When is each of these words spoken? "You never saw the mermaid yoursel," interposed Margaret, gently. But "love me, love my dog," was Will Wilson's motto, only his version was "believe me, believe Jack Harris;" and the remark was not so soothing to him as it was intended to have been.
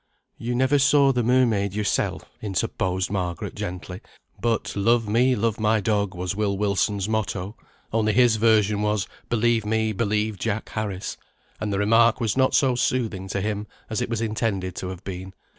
"You 0.39 0.55
never 0.55 0.79
saw 0.79 1.11
the 1.11 1.21
mermaid 1.21 1.75
yoursel," 1.75 2.23
interposed 2.41 3.11
Margaret, 3.11 3.53
gently. 3.53 4.01
But 4.39 4.75
"love 4.75 5.07
me, 5.07 5.35
love 5.35 5.59
my 5.59 5.79
dog," 5.79 6.15
was 6.15 6.35
Will 6.35 6.57
Wilson's 6.57 7.07
motto, 7.07 7.55
only 7.93 8.11
his 8.11 8.37
version 8.37 8.81
was 8.81 9.07
"believe 9.29 9.63
me, 9.63 9.93
believe 9.93 10.39
Jack 10.39 10.69
Harris;" 10.69 11.17
and 11.59 11.71
the 11.71 11.77
remark 11.77 12.19
was 12.19 12.35
not 12.35 12.55
so 12.55 12.73
soothing 12.73 13.27
to 13.27 13.41
him 13.41 13.67
as 13.91 14.01
it 14.01 14.09
was 14.09 14.21
intended 14.21 14.75
to 14.77 14.87
have 14.87 15.03
been. 15.03 15.35